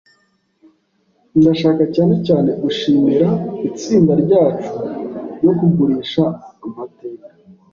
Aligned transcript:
Ndashaka 1.39 1.83
cyane 1.95 2.15
cyane 2.27 2.49
gushimira 2.63 3.27
itsinda 3.69 4.13
ryacu 4.23 4.73
ryo 5.37 5.51
kugurisha 5.57 6.23
amateka. 6.65 7.25